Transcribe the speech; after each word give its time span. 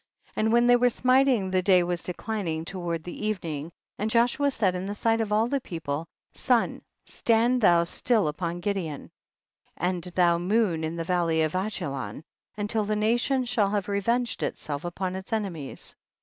And 0.35 0.51
when 0.51 0.65
they 0.65 0.75
were 0.75 0.89
smiting, 0.89 1.51
the 1.51 1.61
day 1.61 1.83
was 1.83 2.01
declining 2.01 2.65
toward 2.65 3.07
evening, 3.07 3.71
and 3.99 4.09
Joshua 4.09 4.49
said 4.49 4.73
in 4.73 4.87
the 4.87 4.95
sight 4.95 5.21
of 5.21 5.31
all 5.31 5.47
the 5.47 5.61
people, 5.61 6.07
sun, 6.33 6.81
stand 7.05 7.61
thou 7.61 7.83
still 7.83 8.27
up 8.27 8.41
on 8.41 8.61
Gibeon, 8.61 9.11
and 9.77 10.01
thou 10.05 10.39
moon 10.39 10.83
in 10.83 10.95
the 10.95 11.03
valley 11.03 11.43
of 11.43 11.53
Ajalon, 11.53 12.23
until 12.57 12.83
the 12.83 12.95
nation 12.95 13.45
shall 13.45 13.69
have 13.69 13.87
revenged 13.87 14.41
itself 14.41 14.83
upon 14.83 15.15
its 15.15 15.31
enemies. 15.31 15.95